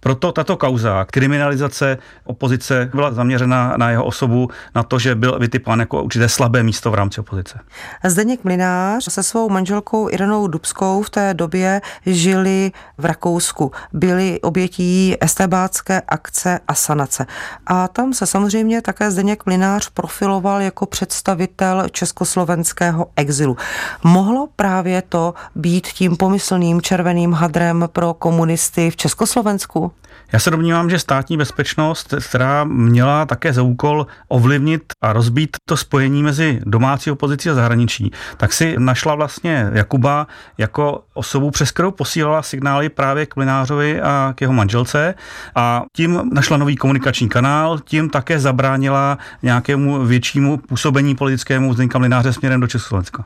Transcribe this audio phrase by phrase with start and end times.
[0.00, 5.80] Proto tato kauza kriminalizace opozice byla zaměřena na jeho osobu, na to, že byl vytipán
[5.80, 7.60] jako určité slabé místo v rámci opozice.
[8.04, 13.72] Zdeněk Mlinář se svou manželkou Irenou Dubskou v té době žili v Rakousku.
[13.92, 17.26] Byli obětí estebácké akce a sanace.
[17.66, 23.56] A tam se samozřejmě také Zdeněk Mlinář profiloval jako představitel československého exilu.
[24.04, 29.87] Mohlo právě to být tím pomyslným červeným hadrem pro komunisty v Československu?
[30.32, 35.76] Já se domnívám, že státní bezpečnost, která měla také za úkol ovlivnit a rozbít to
[35.76, 40.26] spojení mezi domácí opozicí a zahraničí, tak si našla vlastně Jakuba
[40.58, 45.14] jako osobu, přes kterou posílala signály právě k Mlinářovi a k jeho manželce
[45.54, 52.32] a tím našla nový komunikační kanál, tím také zabránila nějakému většímu působení politickému Zdeňka Mlináře
[52.32, 53.24] směrem do Československa.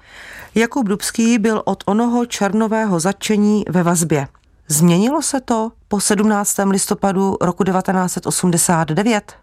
[0.55, 4.27] Jakub Dubský byl od onoho černového začení ve vazbě.
[4.69, 6.57] Změnilo se to po 17.
[6.71, 9.43] listopadu roku 1989?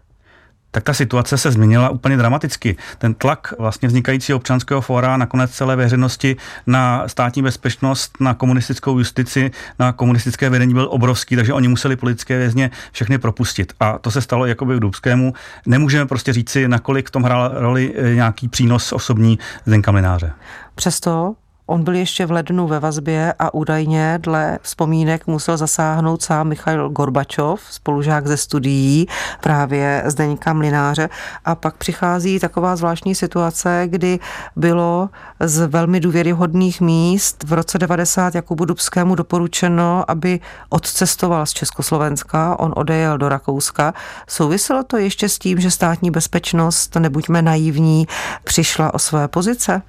[0.70, 2.76] tak ta situace se změnila úplně dramaticky.
[2.98, 6.36] Ten tlak vlastně vznikající občanského fóra, nakonec celé veřejnosti
[6.66, 12.38] na státní bezpečnost, na komunistickou justici, na komunistické vedení byl obrovský, takže oni museli politické
[12.38, 13.72] vězně všechny propustit.
[13.80, 15.32] A to se stalo jakoby v Dubskému.
[15.66, 20.32] Nemůžeme prostě říci, nakolik v tom hrál roli eh, nějaký přínos osobní Zdenka Mlináře.
[20.74, 21.34] Přesto
[21.70, 26.88] On byl ještě v lednu ve vazbě a údajně dle vzpomínek musel zasáhnout sám Michail
[26.88, 29.06] Gorbačov, spolužák ze studií
[29.40, 31.08] právě Zdeňka Mlináře.
[31.44, 34.18] A pak přichází taková zvláštní situace, kdy
[34.56, 35.08] bylo
[35.40, 42.72] z velmi důvěryhodných míst v roce 90 Jakubu Dubskému doporučeno, aby odcestoval z Československa, on
[42.76, 43.94] odejel do Rakouska.
[44.28, 48.06] Souviselo to ještě s tím, že státní bezpečnost, nebuďme naivní,
[48.44, 49.82] přišla o své pozice?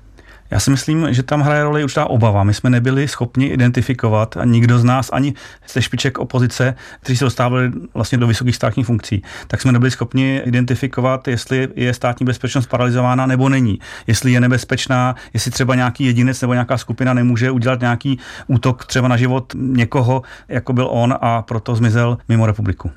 [0.52, 2.44] Já si myslím, že tam hraje roli určitá obava.
[2.44, 5.34] My jsme nebyli schopni identifikovat a nikdo z nás, ani
[5.74, 10.42] ze špiček opozice, kteří se dostávali vlastně do vysokých státních funkcí, tak jsme nebyli schopni
[10.46, 13.80] identifikovat, jestli je státní bezpečnost paralizována nebo není.
[14.08, 19.08] Jestli je nebezpečná, jestli třeba nějaký jedinec nebo nějaká skupina nemůže udělat nějaký útok třeba
[19.08, 22.92] na život někoho, jako byl on a proto zmizel mimo republiku.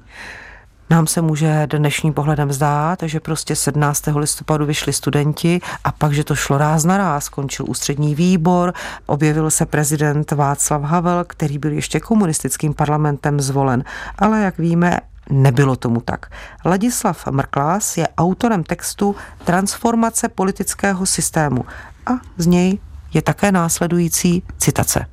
[0.91, 4.03] Nám se může dnešním pohledem zdát, že prostě 17.
[4.17, 7.25] listopadu vyšli studenti a pak, že to šlo ráz na ráz.
[7.25, 8.72] Skončil ústřední výbor,
[9.06, 13.84] objevil se prezident Václav Havel, který byl ještě komunistickým parlamentem zvolen.
[14.19, 15.00] Ale jak víme,
[15.31, 16.27] Nebylo tomu tak.
[16.65, 21.65] Ladislav Mrklás je autorem textu Transformace politického systému
[22.07, 22.78] a z něj
[23.15, 25.07] je také následující citace.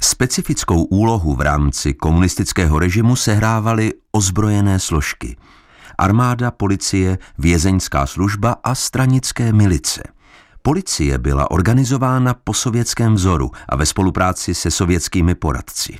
[0.00, 5.36] Specifickou úlohu v rámci komunistického režimu sehrávaly ozbrojené složky.
[5.98, 10.02] Armáda, policie, vězeňská služba a stranické milice.
[10.62, 15.98] Policie byla organizována po sovětském vzoru a ve spolupráci se sovětskými poradci.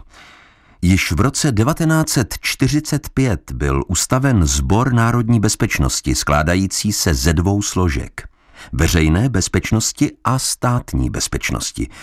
[0.82, 8.29] Již v roce 1945 byl ustaven Sbor národní bezpečnosti skládající se ze dvou složek.
[8.73, 11.88] Veřejné bezpečnosti a státní bezpečnosti–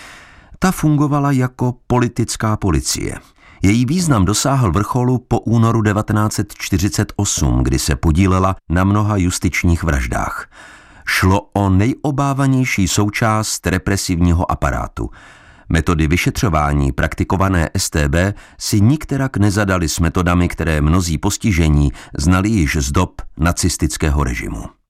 [0.62, 3.14] ta fungovala jako politická policie.
[3.62, 10.50] Její význam dosáhl vrcholu po únoru 1948, kdy se podílela na mnoha justičních vraždách.
[11.06, 15.10] Šlo o nejobávanější součást represivního aparátu.
[15.68, 18.16] Metody vyšetřování praktikované STB
[18.58, 24.81] si nikterak nezadali s metodami, které mnozí postižení znali již z dob nacistického režimu.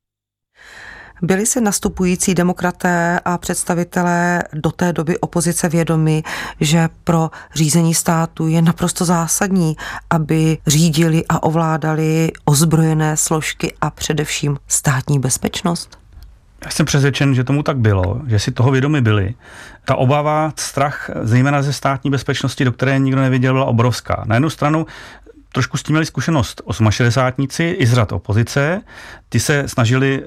[1.23, 6.23] Byli se nastupující demokraté a představitelé do té doby opozice vědomi,
[6.61, 9.77] že pro řízení státu je naprosto zásadní,
[10.11, 15.99] aby řídili a ovládali ozbrojené složky a především státní bezpečnost?
[16.65, 19.35] Já jsem přesvědčen, že tomu tak bylo, že si toho vědomi byli.
[19.85, 24.25] Ta obava, strach, zejména ze státní bezpečnosti, do které nikdo nevěděl, byla obrovská.
[24.27, 24.87] Na jednu stranu
[25.53, 28.81] trošku s tím měli zkušenost 68 i z řad opozice.
[29.29, 30.23] Ty se snažili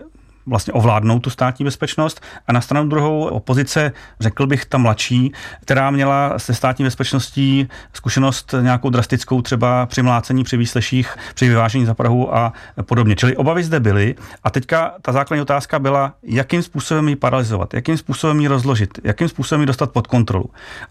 [0.45, 5.91] vlastně ovládnout tu státní bezpečnost a na stranu druhou opozice, řekl bych ta mladší, která
[5.91, 11.93] měla se státní bezpečností zkušenost nějakou drastickou třeba při mlácení, při výsleších, při vyvážení za
[11.93, 13.15] Prahu a podobně.
[13.15, 17.97] Čili obavy zde byly a teďka ta základní otázka byla, jakým způsobem ji paralizovat, jakým
[17.97, 20.45] způsobem ji rozložit, jakým způsobem ji dostat pod kontrolu.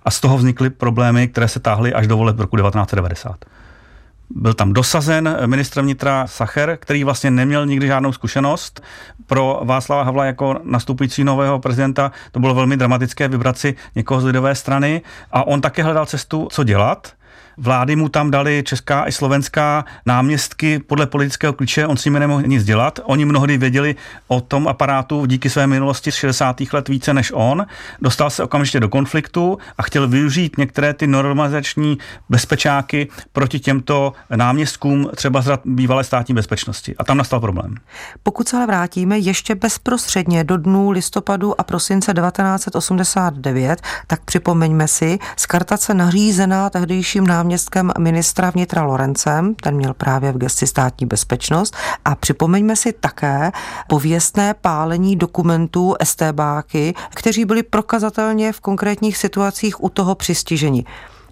[0.05, 3.45] A z toho vznikly problémy, které se táhly až do voleb roku 1990.
[4.31, 8.83] Byl tam dosazen ministr vnitra Sacher, který vlastně neměl nikdy žádnou zkušenost.
[9.27, 14.25] Pro Václava Havla jako nastupující nového prezidenta to bylo velmi dramatické vybrat si někoho z
[14.25, 17.13] lidové strany a on také hledal cestu, co dělat.
[17.57, 22.43] Vlády mu tam dali česká i slovenská náměstky podle politického klíče, on s nimi nemohl
[22.43, 23.01] nic dělat.
[23.03, 23.95] Oni mnohdy věděli
[24.29, 26.57] o tom aparátu díky své minulosti z 60.
[26.73, 27.67] let více než on.
[28.03, 31.99] Dostal se okamžitě do konfliktu a chtěl využít některé ty normalizační
[32.29, 36.95] bezpečáky proti těmto náměstkům třeba z bývalé státní bezpečnosti.
[36.99, 37.75] A tam nastal problém.
[38.23, 45.19] Pokud se ale vrátíme ještě bezprostředně do dnů listopadu a prosince 1989, tak připomeňme si,
[45.37, 51.77] skartace nařízená tehdejším náměstkem náměstkem ministra vnitra Lorencem, ten měl právě v gesti státní bezpečnost
[52.05, 53.53] a připomeňme si také
[53.89, 60.87] pověstné pálení dokumentů STBáky, kteří byli prokazatelně v konkrétních situacích u toho přistižení.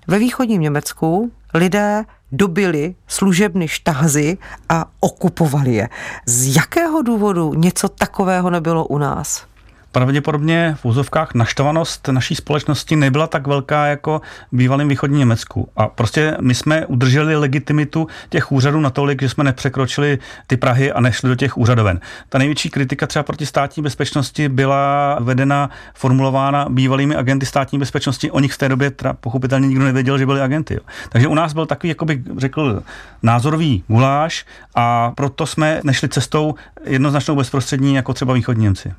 [0.07, 4.39] Ve východním Německu lidé dobili služebny štázy
[4.69, 5.89] a okupovali je.
[6.27, 9.52] Z jakého důvodu něco takového nebylo u nás?
[9.93, 14.21] Pravděpodobně v úzovkách naštovanost naší společnosti nebyla tak velká jako
[14.53, 15.69] v bývalém východním Německu.
[15.77, 21.01] A prostě my jsme udrželi legitimitu těch úřadů natolik, že jsme nepřekročili ty Prahy a
[21.01, 22.01] nešli do těch úřadoven.
[22.29, 28.31] Ta největší kritika třeba proti státní bezpečnosti byla vedena, formulována bývalými agenty státní bezpečnosti.
[28.31, 30.75] O nich v té době teda pochopitelně nikdo nevěděl, že byli agenty.
[30.75, 30.81] Jo.
[31.09, 32.83] Takže u nás byl takový, jako bych řekl,
[33.23, 36.55] názorový guláš a proto jsme nešli cestou
[36.85, 38.93] jednoznačnou bezprostřední, jako třeba východní Němci.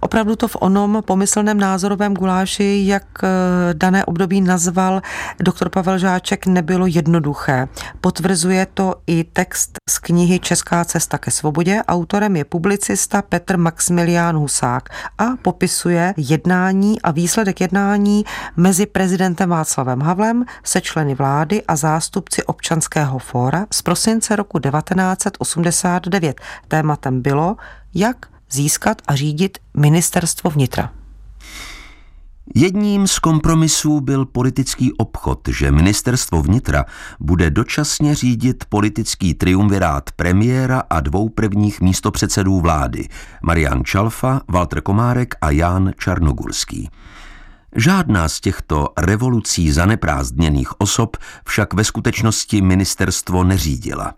[0.00, 3.28] Opravdu to v onom pomyslném názorovém guláši, jak eh,
[3.72, 5.02] dané období nazval
[5.40, 7.68] doktor Pavel Žáček, nebylo jednoduché.
[8.00, 11.82] Potvrzuje to i text z knihy Česká cesta ke svobodě.
[11.88, 18.24] Autorem je publicista Petr Maximilián Husák a popisuje jednání a výsledek jednání
[18.56, 26.40] mezi prezidentem Václavem Havlem se členy vlády a zástupci občanského fóra z prosince roku 1989.
[26.68, 27.56] Tématem bylo,
[27.94, 28.16] jak
[28.50, 30.90] získat a řídit ministerstvo vnitra.
[32.54, 36.84] Jedním z kompromisů byl politický obchod, že ministerstvo vnitra
[37.20, 43.08] bude dočasně řídit politický triumvirát premiéra a dvou prvních místopředsedů vlády,
[43.42, 46.90] Marian Čalfa, Walter Komárek a Ján Čarnogurský.
[47.76, 54.14] Žádná z těchto revolucí zaneprázdněných osob však ve skutečnosti ministerstvo neřídila.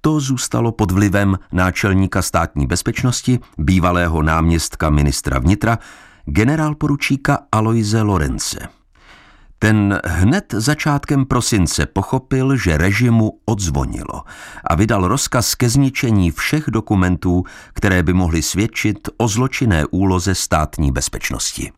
[0.00, 5.78] To zůstalo pod vlivem náčelníka státní bezpečnosti, bývalého náměstka ministra vnitra,
[6.24, 8.68] generálporučíka Aloise Lorence.
[9.58, 14.22] Ten hned začátkem prosince pochopil, že režimu odzvonilo
[14.64, 20.92] a vydal rozkaz ke zničení všech dokumentů, které by mohly svědčit o zločinné úloze státní
[20.92, 21.72] bezpečnosti.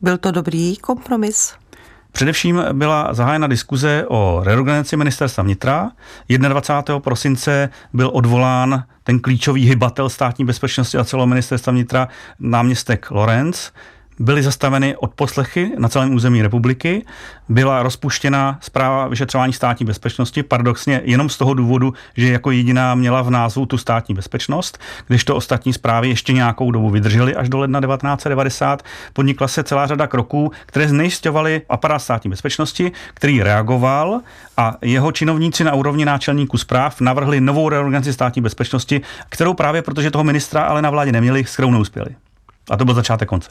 [0.00, 1.54] Byl to dobrý kompromis?
[2.12, 5.90] Především byla zahájena diskuze o reorganizaci ministerstva vnitra.
[6.28, 7.00] 21.
[7.00, 13.72] prosince byl odvolán ten klíčový hybatel státní bezpečnosti a celého ministerstva vnitra náměstek Lorenz
[14.20, 17.04] byly zastaveny odposlechy na celém území republiky,
[17.48, 23.22] byla rozpuštěna zpráva vyšetřování státní bezpečnosti, paradoxně jenom z toho důvodu, že jako jediná měla
[23.22, 27.58] v názvu tu státní bezpečnost, když to ostatní zprávy ještě nějakou dobu vydržely až do
[27.58, 28.82] ledna 1990.
[29.12, 34.20] Podnikla se celá řada kroků, které znejisťovaly aparát státní bezpečnosti, který reagoval
[34.56, 40.10] a jeho činovníci na úrovni náčelníků zpráv navrhli novou reorganizaci státní bezpečnosti, kterou právě protože
[40.10, 42.29] toho ministra ale na vládě neměli, s kterou neuspěli.
[42.70, 43.50] A to byl začátek konce.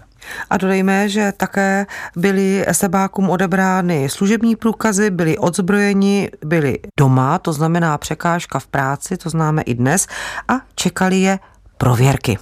[0.49, 1.85] A dodejme, že také
[2.15, 9.29] byly sebákům odebrány služební průkazy, byli odzbrojeni, byli doma, to znamená překážka v práci, to
[9.29, 10.07] známe i dnes,
[10.47, 11.39] a čekali je
[11.77, 12.37] prověrky.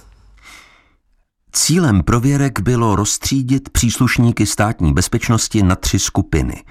[1.52, 6.62] Cílem prověrek bylo rozstřídit příslušníky státní bezpečnosti na tři skupiny.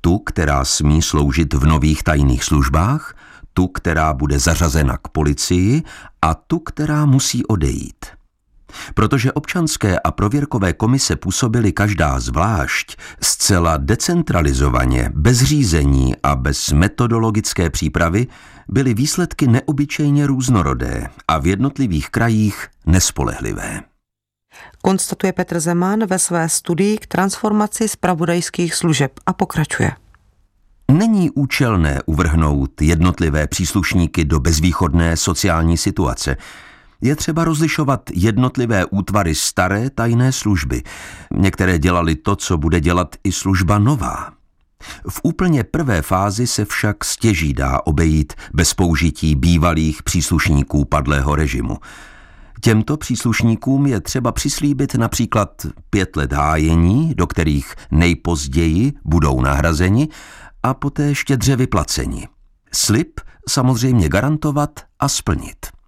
[0.00, 3.14] Tu, která smí sloužit v nových tajných službách,
[3.54, 5.82] tu, která bude zařazena k policii
[6.22, 8.06] a tu, která musí odejít.
[8.94, 17.70] Protože občanské a prověrkové komise působily každá zvlášť, zcela decentralizovaně, bez řízení a bez metodologické
[17.70, 18.26] přípravy,
[18.68, 23.80] byly výsledky neobyčejně různorodé a v jednotlivých krajích nespolehlivé.
[24.82, 29.92] Konstatuje Petr Zeman ve své studii k transformaci spravodajských služeb a pokračuje.
[30.92, 36.36] Není účelné uvrhnout jednotlivé příslušníky do bezvýchodné sociální situace.
[37.02, 40.82] Je třeba rozlišovat jednotlivé útvary staré tajné služby.
[41.34, 44.32] Některé dělali to, co bude dělat i služba nová.
[45.08, 51.78] V úplně prvé fázi se však stěží dá obejít bez použití bývalých příslušníků padlého režimu.
[52.60, 60.08] Těmto příslušníkům je třeba přislíbit například pět let hájení, do kterých nejpozději budou nahrazeni,
[60.62, 62.28] a poté štědře vyplaceni.
[62.74, 65.81] Slib samozřejmě garantovat a splnit.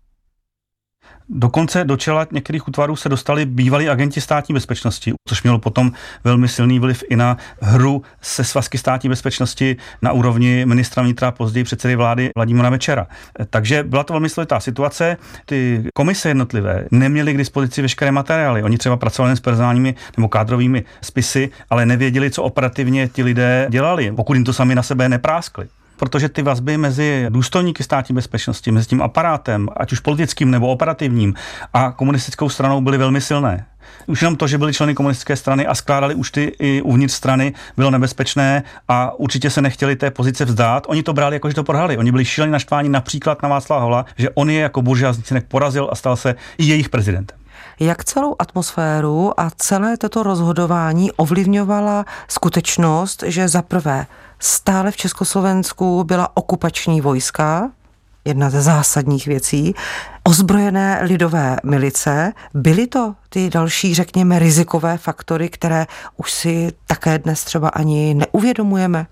[1.28, 5.92] Dokonce do čela některých útvarů se dostali bývalí agenti státní bezpečnosti, což mělo potom
[6.24, 11.64] velmi silný vliv i na hru se svazky státní bezpečnosti na úrovni ministra vnitra, později
[11.64, 13.06] předsedy vlády Vladimira Večera.
[13.50, 15.16] Takže byla to velmi složitá situace.
[15.46, 18.62] Ty komise jednotlivé neměly k dispozici veškeré materiály.
[18.62, 24.12] Oni třeba pracovali s personálními nebo kádrovými spisy, ale nevěděli, co operativně ti lidé dělali,
[24.16, 28.86] pokud jim to sami na sebe nepráskli protože ty vazby mezi důstojníky státní bezpečnosti, mezi
[28.86, 31.34] tím aparátem, ať už politickým nebo operativním,
[31.72, 33.66] a komunistickou stranou byly velmi silné.
[34.06, 37.90] Už jenom to, že byli členy komunistické strany a skládali účty i uvnitř strany, bylo
[37.90, 40.86] nebezpečné a určitě se nechtěli té pozice vzdát.
[40.88, 41.96] Oni to brali jako, že to prohrali.
[41.96, 45.94] Oni byli šíleni naštváni například na Václava Havla, že on je jako buržázník porazil a
[45.94, 47.38] stal se i jejich prezidentem.
[47.80, 54.06] Jak celou atmosféru a celé toto rozhodování ovlivňovala skutečnost, že za prvé
[54.44, 57.70] stále v Československu byla okupační vojska,
[58.24, 59.74] jedna ze zásadních věcí,
[60.24, 62.32] ozbrojené lidové milice.
[62.54, 65.86] Byly to ty další, řekněme, rizikové faktory, které
[66.16, 69.06] už si také dnes třeba ani neuvědomujeme?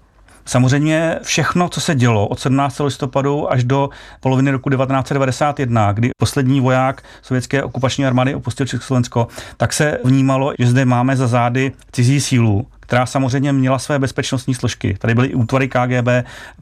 [0.45, 2.81] Samozřejmě všechno, co se dělo od 17.
[2.81, 3.89] listopadu až do
[4.21, 10.67] poloviny roku 1991, kdy poslední voják sovětské okupační armády opustil Československo, tak se vnímalo, že
[10.67, 14.97] zde máme za zády cizí sílu, která samozřejmě měla své bezpečnostní složky.
[14.99, 16.09] Tady byly útvary KGB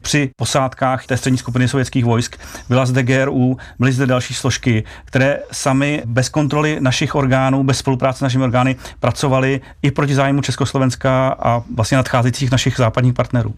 [0.01, 2.37] při posádkách té střední skupiny sovětských vojsk,
[2.69, 8.17] byla zde GRU, byly zde další složky, které sami bez kontroly našich orgánů, bez spolupráce
[8.17, 13.53] s našimi orgány pracovaly i proti zájmu Československa a vlastně nadcházejících našich západních partnerů.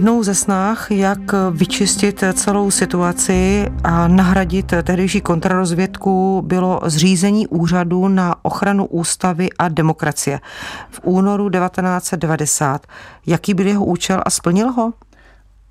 [0.00, 1.18] Jednou ze snách, jak
[1.50, 10.40] vyčistit celou situaci a nahradit tehdejší kontrarozvědku, bylo zřízení úřadu na ochranu ústavy a demokracie
[10.90, 12.86] v únoru 1990.
[13.26, 14.92] Jaký byl jeho účel a splnil ho?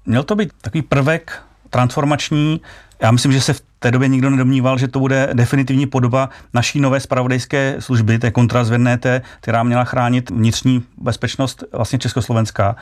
[0.06, 2.62] Měl to být takový prvek transformační.
[3.02, 6.80] Já myslím, že se v té době nikdo nedomníval, že to bude definitivní podoba naší
[6.80, 12.76] nové spravodajské služby, té kontrazvedné, té, která měla chránit vnitřní bezpečnost vlastně Československá.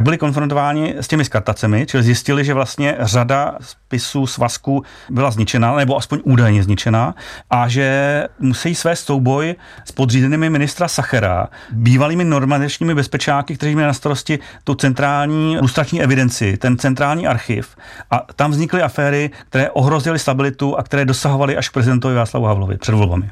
[0.00, 5.96] Byli konfrontováni s těmi skartacemi, čili zjistili, že vlastně řada spisů svazků byla zničena, nebo
[5.96, 7.14] aspoň údajně zničena,
[7.50, 13.94] a že musí své souboj s podřízenými ministra Sachera, bývalými normalizačními bezpečáky, kteří měli na
[13.94, 17.76] starosti tu centrální lustrační evidenci, ten centrální archiv.
[18.10, 20.37] A tam vznikly aféry, které ohrozily stabilitu
[20.76, 23.30] a které dosahovaly až k prezidentovi Václavu Havlovi před volbami.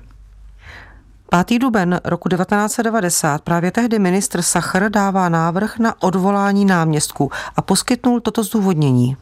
[1.44, 1.58] 5.
[1.58, 8.42] duben roku 1990 právě tehdy ministr Sachr dává návrh na odvolání náměstků a poskytnul toto
[8.42, 9.16] zdůvodnění.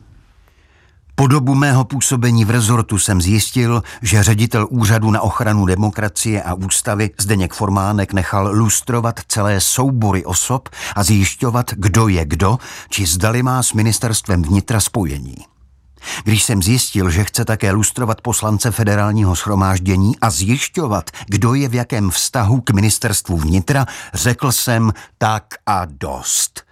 [1.16, 6.54] Po dobu mého působení v rezortu jsem zjistil, že ředitel úřadu na ochranu demokracie a
[6.54, 13.42] ústavy Zdeněk Formánek nechal lustrovat celé soubory osob a zjišťovat, kdo je kdo, či zdali
[13.42, 15.36] má s ministerstvem vnitra spojení.
[16.24, 21.74] Když jsem zjistil, že chce také lustrovat poslance federálního schromáždění a zjišťovat, kdo je v
[21.74, 26.64] jakém vztahu k ministerstvu vnitra, řekl jsem tak a dost.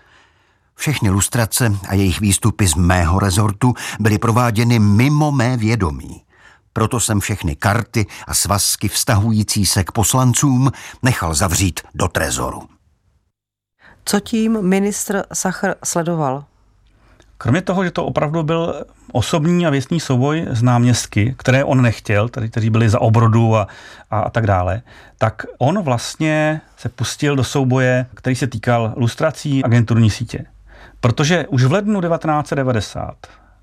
[0.75, 6.23] Všechny lustrace a jejich výstupy z mého rezortu byly prováděny mimo mé vědomí.
[6.73, 10.73] Proto jsem všechny karty a svazky vztahující se k poslancům
[11.03, 12.63] nechal zavřít do trezoru.
[14.05, 16.45] Co tím ministr Sachr sledoval?
[17.43, 22.29] Kromě toho, že to opravdu byl osobní a věcný souboj s náměstky, které on nechtěl,
[22.29, 23.69] tedy, kteří byli za obrodu a,
[24.11, 24.83] a, a tak dále,
[25.19, 30.45] tak on vlastně se pustil do souboje, který se týkal lustrací agenturní sítě.
[31.01, 33.15] Protože už v lednu 1990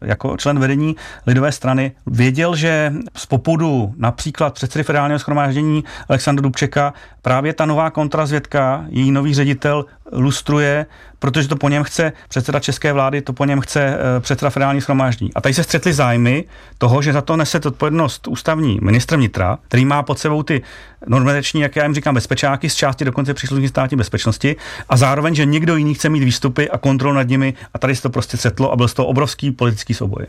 [0.02, 0.96] jako člen vedení
[1.28, 7.90] lidové strany věděl, že z popudu například předsedy federálního schromáždění Aleksandra Dubčeka právě ta nová
[7.90, 10.86] kontrazvědka, její nový ředitel lustruje,
[11.20, 14.82] protože to po něm chce předseda české vlády, to po něm chce eh, předseda federální
[14.82, 15.34] schromáždění.
[15.34, 16.44] A tady se střetly zájmy
[16.78, 20.62] toho, že za to nese odpovědnost ústavní ministr vnitra, který má pod sebou ty
[21.08, 24.56] normateční, jak já jim říkám, bezpečáky, z části dokonce příslušní státní bezpečnosti
[24.90, 28.02] a zároveň, že někdo jiný chce mít výstupy a kontrolu nad nimi a tady se
[28.02, 30.26] to prostě střetlo a byl z toho obrovský politický souboj.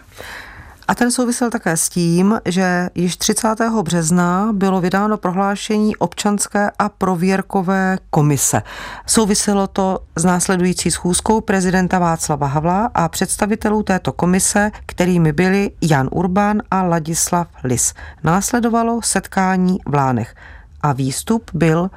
[0.90, 3.48] A ten souvisel také s tím, že již 30.
[3.82, 8.62] března bylo vydáno prohlášení občanské a prověrkové komise.
[9.06, 16.08] Souviselo to s následující schůzkou prezidenta Václava Havla a představitelů této komise, kterými byli Jan
[16.12, 17.94] Urban a Ladislav Lis.
[18.24, 20.34] Následovalo setkání v Lánech
[20.82, 21.90] a výstup byl,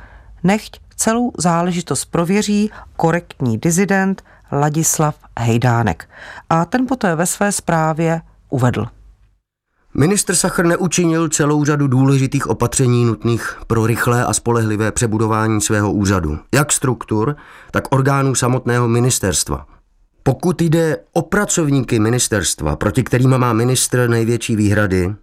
[0.43, 6.09] nechť celou záležitost prověří korektní dizident Ladislav Hejdánek.
[6.49, 8.21] A ten poté ve své zprávě
[8.53, 8.85] uvedl.
[9.97, 16.39] Ministr Sachr neučinil celou řadu důležitých opatření nutných pro rychlé a spolehlivé přebudování svého úřadu,
[16.53, 17.35] jak struktur,
[17.71, 19.65] tak orgánů samotného ministerstva.
[20.23, 25.15] Pokud jde o pracovníky ministerstva, proti kterým má ministr největší výhrady,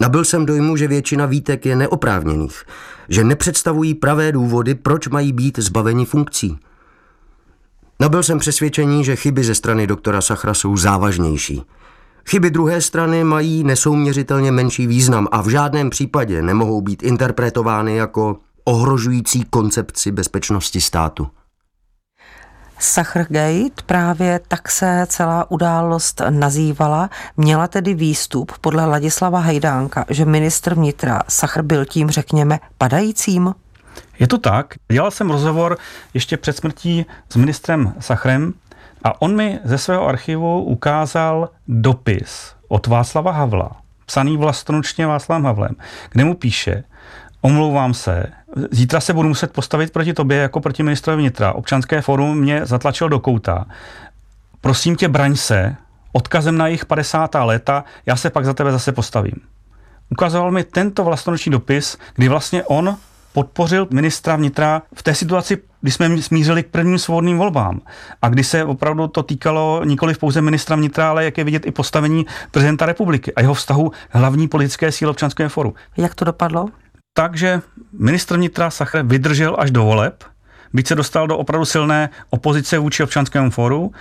[0.00, 2.64] nabil jsem dojmu, že většina výtek je neoprávněných,
[3.08, 6.58] že nepředstavují pravé důvody, proč mají být zbaveni funkcí.
[8.00, 11.62] Nabil jsem přesvědčení, že chyby ze strany doktora Sachra jsou závažnější–
[12.28, 18.36] Chyby druhé strany mají nesouměřitelně menší význam a v žádném případě nemohou být interpretovány jako
[18.64, 21.28] ohrožující koncepci bezpečnosti státu.
[22.78, 30.74] Sachrgate, právě tak se celá událost nazývala, měla tedy výstup podle Ladislava Hajdánka, že ministr
[30.74, 33.54] vnitra Sachr byl tím, řekněme, padajícím?
[34.18, 34.74] Je to tak.
[34.92, 35.78] Dělal jsem rozhovor
[36.14, 38.54] ještě před smrtí s ministrem Sachrem
[39.04, 43.70] a on mi ze svého archivu ukázal dopis od Václava Havla,
[44.06, 45.76] psaný vlastnoručně Václavem Havlem,
[46.10, 46.84] kde mu píše,
[47.40, 48.26] omlouvám se,
[48.70, 51.52] zítra se budu muset postavit proti tobě jako proti ministrovi vnitra.
[51.52, 53.66] Občanské fórum mě zatlačil do kouta.
[54.60, 55.76] Prosím tě, braň se,
[56.12, 57.34] odkazem na jejich 50.
[57.34, 59.34] léta, já se pak za tebe zase postavím.
[60.10, 62.96] Ukazoval mi tento vlastnoruční dopis, kdy vlastně on
[63.32, 67.80] podpořil ministra vnitra v té situaci, kdy jsme smířili k prvním svobodným volbám
[68.22, 71.70] a kdy se opravdu to týkalo nikoli pouze ministra vnitra, ale jak je vidět i
[71.70, 75.74] postavení prezidenta republiky a jeho vztahu hlavní politické síly občanského foru.
[75.96, 76.68] Jak to dopadlo?
[77.14, 77.60] Takže
[77.92, 80.24] ministr vnitra Sachre vydržel až do voleb,
[80.72, 83.92] byť se dostal do opravdu silné opozice vůči občanskému foru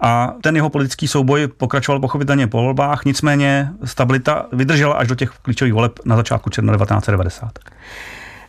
[0.00, 5.30] a ten jeho politický souboj pokračoval pochopitelně po volbách, nicméně stabilita vydržela až do těch
[5.30, 7.58] klíčových voleb na začátku června 1990.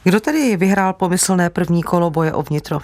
[0.03, 2.79] Kdo tedy vyhrál pomyslné první kolo boje o vnitro?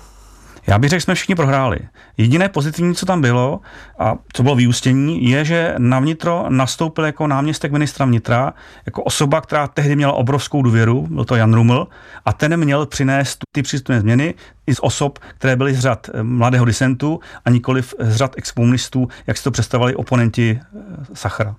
[0.68, 1.80] Já bych řekl, že jsme všichni prohráli.
[2.18, 3.60] Jediné pozitivní, co tam bylo
[4.00, 8.54] a co bylo vyústění, je, že na vnitro nastoupil jako náměstek ministra vnitra,
[8.86, 11.88] jako osoba, která tehdy měla obrovskou důvěru, byl to Jan Ruml,
[12.26, 14.34] a ten měl přinést ty přístupné změny
[14.68, 19.08] i z osob, které byly z řad eh, mladého disentu a nikoli z řad exkomunistů,
[19.28, 20.80] jak si to představovali oponenti eh,
[21.14, 21.56] Sachara.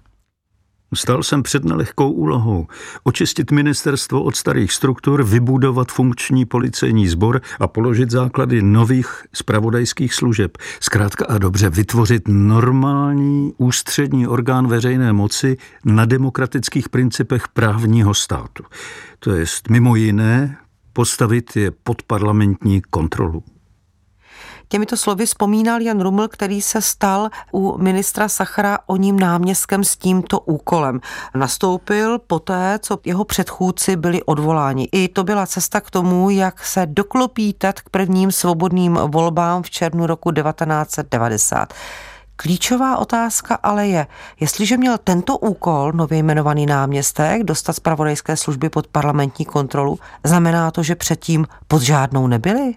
[0.95, 2.67] Stal jsem před nelehkou úlohou
[3.05, 10.59] očistit ministerstvo od starých struktur, vybudovat funkční policejní sbor a položit základy nových spravodajských služeb.
[10.81, 18.65] Zkrátka a dobře vytvořit normální ústřední orgán veřejné moci na demokratických principech právního státu.
[19.19, 20.59] To jest mimo jiné
[20.93, 23.43] postavit je pod parlamentní kontrolu.
[24.69, 29.97] Těmito slovy vzpomínal Jan Ruml, který se stal u ministra Sachara o ním náměstkem s
[29.97, 31.01] tímto úkolem.
[31.35, 34.89] Nastoupil poté, co jeho předchůdci byli odvoláni.
[34.93, 40.07] I to byla cesta k tomu, jak se doklopítat k prvním svobodným volbám v červnu
[40.07, 41.75] roku 1990.
[42.37, 44.07] Klíčová otázka ale je,
[44.41, 50.83] jestliže měl tento úkol nově jmenovaný náměstek dostat zpravodajské služby pod parlamentní kontrolu, znamená to,
[50.83, 52.75] že předtím pod žádnou nebyli?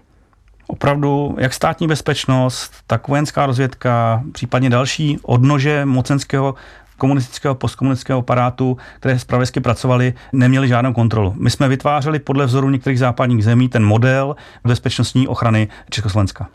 [0.70, 6.54] Opravdu jak státní bezpečnost, tak vojenská rozvědka, případně další odnože mocenského
[7.00, 11.34] komunistického, postkomunistického aparátu, které zpravodajsky pracovali, neměli žádnou kontrolu.
[11.36, 16.48] My jsme vytvářeli podle vzoru některých západních zemí ten model bezpečnostní ochrany Československa.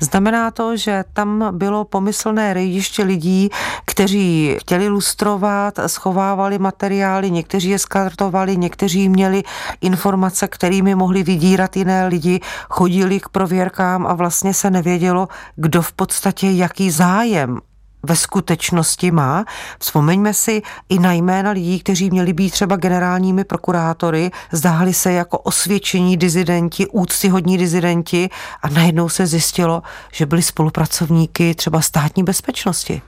[0.00, 3.50] Znamená to, že tam bylo pomyslné rejdiště lidí,
[3.84, 9.42] kteří chtěli lustrovat, schovávali materiály, někteří je skartovali, někteří měli
[9.80, 15.92] informace, kterými mohli vydírat jiné lidi, chodili k prověrkám a vlastně se nevědělo, kdo v
[15.92, 17.60] podstatě jaký zájem
[18.02, 19.44] ve skutečnosti má.
[19.78, 25.38] Vzpomeňme si i na jména lidí, kteří měli být třeba generálními prokurátory, zdáli se jako
[25.38, 28.30] osvědčení dizidenti, úctyhodní dizidenti
[28.62, 33.02] a najednou se zjistilo, že byli spolupracovníky třeba státní bezpečnosti.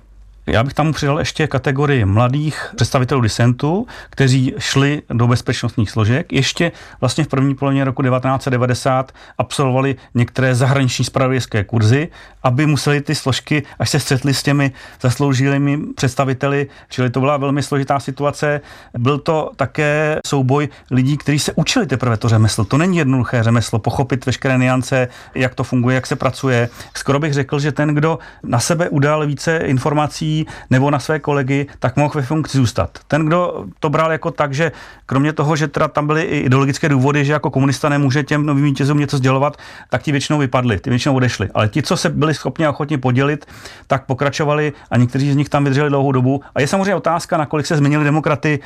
[0.46, 6.32] Já bych tam přidal ještě kategorii mladých představitelů disentu, kteří šli do bezpečnostních složek.
[6.32, 12.08] Ještě vlastně v první polovině roku 1990 absolvovali některé zahraniční spravodajské kurzy,
[12.42, 17.62] aby museli ty složky, až se střetli s těmi zasloužilými představiteli, čili to byla velmi
[17.62, 18.60] složitá situace.
[18.98, 22.64] Byl to také souboj lidí, kteří se učili teprve to řemeslo.
[22.64, 26.68] To není jednoduché řemeslo, pochopit veškeré niance, jak to funguje, jak se pracuje.
[26.94, 30.33] Skoro bych řekl, že ten, kdo na sebe udal více informací,
[30.70, 32.98] nebo na své kolegy, tak mohl ve funkci zůstat.
[33.08, 34.72] Ten, kdo to bral jako tak, že
[35.06, 38.64] kromě toho, že teda tam byly i ideologické důvody, že jako komunista nemůže těm novým
[38.64, 39.56] vítězům něco sdělovat,
[39.90, 41.48] tak ti většinou vypadli, ty většinou odešli.
[41.54, 43.46] Ale ti, co se byli schopni a ochotni podělit,
[43.86, 46.42] tak pokračovali a někteří z nich tam vydrželi dlouhou dobu.
[46.54, 48.60] A je samozřejmě otázka, nakolik se změnili demokraty,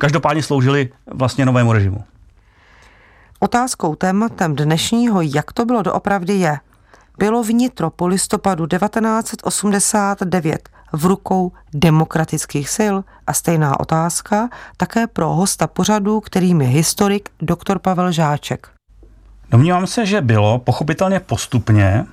[0.00, 2.04] každopádně sloužili vlastně novému režimu.
[3.40, 6.58] Otázkou tématem dnešního, jak to bylo doopravdy je,
[7.18, 15.66] bylo vnitro po listopadu 1989 v rukou demokratických sil a stejná otázka také pro hosta
[15.66, 17.78] pořadu, kterým je historik dr.
[17.78, 18.68] Pavel Žáček.
[19.50, 22.04] Domnívám se, že bylo pochopitelně postupně,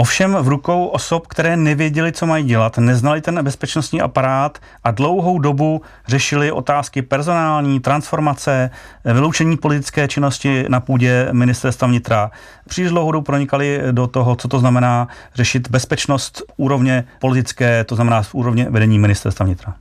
[0.00, 5.38] Ovšem v rukou osob, které nevěděli, co mají dělat, neznali ten bezpečnostní aparát a dlouhou
[5.38, 8.70] dobu řešili otázky personální, transformace,
[9.04, 12.30] vyloučení politické činnosti na půdě ministerstva vnitra.
[12.68, 18.22] Příliš dlouhou dobu pronikali do toho, co to znamená řešit bezpečnost úrovně politické, to znamená
[18.22, 19.74] v úrovně vedení ministerstva vnitra.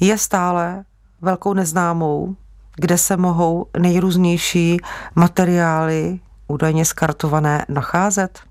[0.00, 0.84] Je stále
[1.22, 2.36] velkou neznámou,
[2.76, 4.76] kde se mohou nejrůznější
[5.14, 8.47] materiály údajně skartované nacházet?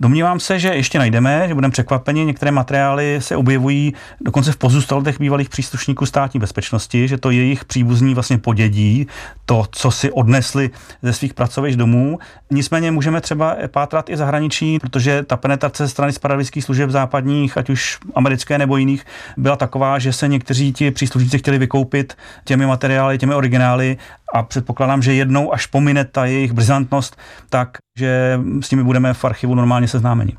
[0.00, 2.24] Domnívám se, že ještě najdeme, že budeme překvapeni.
[2.24, 8.14] Některé materiály se objevují dokonce v pozůstalých bývalých příslušníků státní bezpečnosti, že to jejich příbuzní
[8.14, 9.06] vlastně podědí,
[9.46, 10.70] to, co si odnesli
[11.02, 12.18] ze svých pracovišť domů.
[12.50, 17.98] Nicméně můžeme třeba pátrat i zahraničí, protože ta penetrace strany spravedlických služeb západních, ať už
[18.14, 19.04] americké nebo jiných,
[19.36, 23.96] byla taková, že se někteří ti příslušníci chtěli vykoupit těmi materiály, těmi originály
[24.34, 27.16] a předpokládám, že jednou, až pomine ta jejich brizantnost,
[27.50, 30.36] tak že s nimi budeme v archivu normálně seznámeni.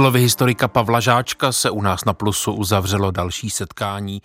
[0.00, 4.22] Slovy historika Pavla Žáčka se u nás na Plusu uzavřelo další setkání